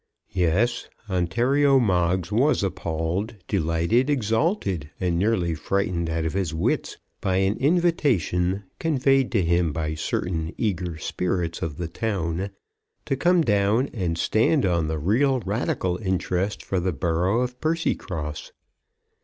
Yes; 0.33 0.89
Ontario 1.11 1.77
Moggs 1.77 2.31
was 2.31 2.63
appalled, 2.63 3.35
delighted, 3.47 4.09
exalted, 4.09 4.89
and 4.99 5.19
nearly 5.19 5.53
frightened 5.53 6.09
out 6.09 6.25
of 6.25 6.33
his 6.33 6.55
wits 6.55 6.97
by 7.21 7.35
an 7.35 7.55
invitation, 7.59 8.63
conveyed 8.79 9.31
to 9.33 9.43
him 9.43 9.71
by 9.71 9.93
certain 9.93 10.55
eager 10.57 10.97
spirits 10.97 11.61
of 11.61 11.77
the 11.77 11.87
town, 11.87 12.49
to 13.05 13.15
come 13.15 13.43
down 13.43 13.89
and 13.93 14.17
stand 14.17 14.65
on 14.65 14.87
the 14.87 14.97
real 14.97 15.39
radical 15.41 15.97
interest 15.99 16.65
for 16.65 16.79
the 16.79 16.93
borough 16.93 17.41
of 17.41 17.61
Percycross. 17.61 18.51